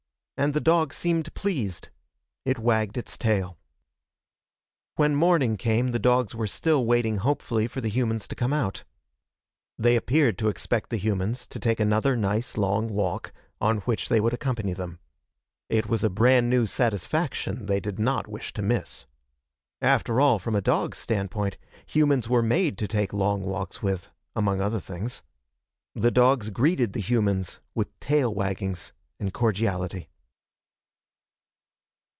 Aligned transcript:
And 0.43 0.55
the 0.55 0.59
dog 0.59 0.91
seemed 0.91 1.31
pleased. 1.35 1.91
It 2.45 2.57
wagged 2.57 2.97
its 2.97 3.15
tail. 3.15 3.59
When 4.95 5.13
morning 5.13 5.55
came 5.55 5.89
the 5.89 5.99
dogs 5.99 6.33
were 6.33 6.47
still 6.47 6.83
waiting 6.83 7.17
hopefully 7.17 7.67
for 7.67 7.79
the 7.79 7.91
humans 7.91 8.27
to 8.27 8.35
come 8.35 8.51
out. 8.51 8.83
They 9.77 9.95
appeared 9.95 10.39
to 10.39 10.49
expect 10.49 10.89
the 10.89 10.97
humans 10.97 11.45
to 11.45 11.59
take 11.59 11.79
another 11.79 12.15
nice 12.17 12.57
long 12.57 12.87
walk, 12.89 13.31
on 13.59 13.81
which 13.81 14.09
they 14.09 14.19
would 14.19 14.33
accompany 14.33 14.73
them. 14.73 14.97
It 15.69 15.85
was 15.87 16.03
a 16.03 16.09
brand 16.09 16.49
new 16.49 16.65
satisfaction 16.65 17.67
they 17.67 17.79
did 17.79 17.99
not 17.99 18.27
wish 18.27 18.51
to 18.53 18.63
miss. 18.63 19.05
After 19.79 20.19
all, 20.19 20.39
from 20.39 20.55
a 20.55 20.59
dog's 20.61 20.97
standpoint, 20.97 21.59
humans 21.85 22.27
were 22.27 22.41
made 22.41 22.79
to 22.79 22.87
take 22.87 23.13
long 23.13 23.43
walks 23.43 23.83
with, 23.83 24.09
among 24.35 24.59
other 24.59 24.79
things. 24.79 25.21
The 25.93 26.09
dogs 26.09 26.49
greeted 26.49 26.93
the 26.93 26.99
humans 27.01 27.59
with 27.75 27.89
tail 27.99 28.33
waggings 28.33 28.91
and 29.19 29.31
cordiality. 29.35 30.07